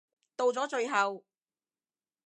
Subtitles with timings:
[0.35, 1.23] 到咗最後